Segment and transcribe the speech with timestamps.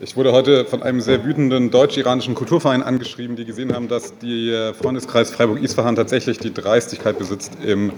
[0.00, 4.74] Ich wurde heute von einem sehr wütenden deutsch-iranischen Kulturverein angeschrieben, die gesehen haben, dass der
[4.74, 7.92] Freundeskreis Freiburg-Isfahan tatsächlich die Dreistigkeit besitzt, im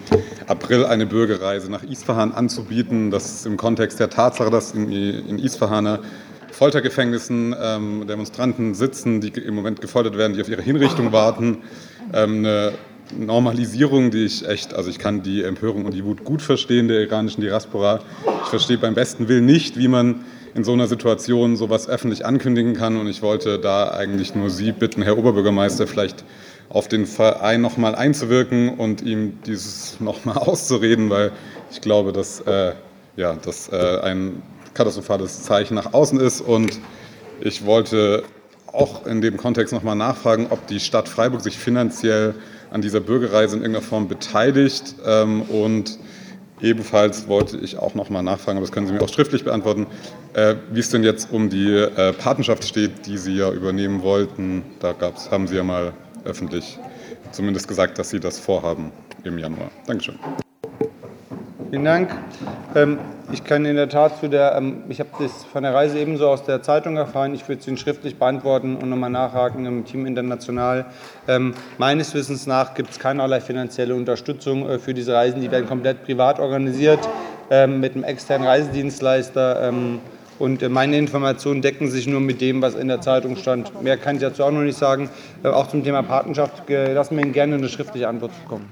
[0.46, 3.10] April eine Bürgerreise nach Isfahan anzubieten.
[3.10, 6.00] Das ist im Kontext der Tatsache, dass in, in Isfahaner
[6.52, 11.62] Foltergefängnissen ähm, Demonstranten sitzen, die im Moment gefoltert werden, die auf ihre Hinrichtung warten.
[12.12, 12.72] Ähm, eine
[13.16, 17.00] Normalisierung, die ich echt, also ich kann die Empörung und die Wut gut verstehen der
[17.00, 18.00] iranischen Diaspora.
[18.44, 22.74] Ich verstehe beim besten Willen nicht, wie man in so einer Situation sowas öffentlich ankündigen
[22.74, 22.96] kann.
[22.96, 26.24] Und ich wollte da eigentlich nur Sie bitten, Herr Oberbürgermeister, vielleicht
[26.68, 31.32] auf den Verein noch mal einzuwirken und ihm dieses noch mal auszureden, weil
[31.70, 32.72] ich glaube, dass äh,
[33.16, 34.42] ja, das äh, ein
[34.74, 36.40] katastrophales Zeichen nach außen ist.
[36.40, 36.78] Und
[37.40, 38.24] ich wollte
[38.72, 42.34] auch in dem Kontext noch mal nachfragen, ob die Stadt Freiburg sich finanziell
[42.70, 45.98] an dieser Bürgerreise in irgendeiner Form beteiligt ähm, und
[46.60, 49.86] Ebenfalls wollte ich auch noch mal nachfragen, aber das können Sie mir auch schriftlich beantworten,
[50.32, 54.62] äh, wie es denn jetzt um die äh, Patenschaft steht, die Sie ja übernehmen wollten.
[54.80, 55.92] Da gab's, haben Sie ja mal
[56.24, 56.78] öffentlich
[57.32, 58.90] zumindest gesagt, dass Sie das vorhaben
[59.24, 59.70] im Januar.
[59.86, 60.18] Dankeschön.
[61.70, 62.14] Vielen Dank.
[62.74, 62.98] Ähm,
[63.32, 66.28] ich kann in der Tat zu der, ähm, ich habe das von der Reise ebenso
[66.28, 67.34] aus der Zeitung erfahren.
[67.34, 70.86] Ich würde es Ihnen schriftlich beantworten und nochmal nachhaken im Team International.
[71.28, 75.40] Ähm, meines Wissens nach gibt es keinerlei finanzielle Unterstützung äh, für diese Reisen.
[75.40, 77.00] Die werden komplett privat organisiert
[77.48, 79.72] mit einem externen Reisedienstleister.
[80.38, 83.82] Und äh, meine Informationen decken sich nur mit dem, was in der Zeitung stand.
[83.82, 85.10] Mehr kann ich dazu auch noch nicht sagen.
[85.42, 88.70] Äh, auch zum Thema Patenschaft lassen wir Ihnen gerne eine schriftliche Antwort bekommen.